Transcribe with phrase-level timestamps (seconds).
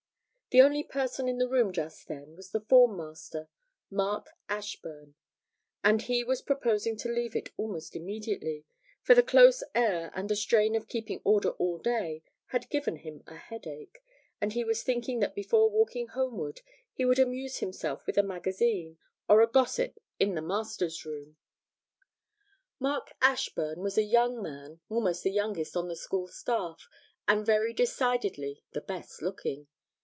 [0.53, 3.47] The only person in the room just then was the form master,
[3.89, 5.15] Mark Ashburn;
[5.81, 8.65] and he was proposing to leave it almost immediately,
[9.01, 13.23] for the close air and the strain of keeping order all day had given him
[13.27, 14.03] a headache,
[14.41, 16.59] and he was thinking that before walking homeward
[16.91, 18.97] he would amuse himself with a magazine,
[19.29, 21.37] or a gossip in the masters' room.
[22.77, 26.89] Mark Ashburn was a young man, almost the youngest on the school staff,
[27.25, 29.69] and very decidedly the best looking.